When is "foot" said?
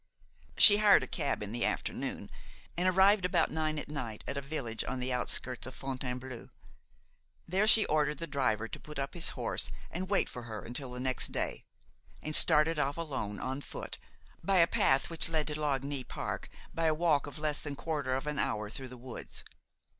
13.61-13.99